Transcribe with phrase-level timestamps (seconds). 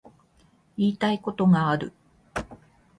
[0.77, 1.93] 言いたいことがある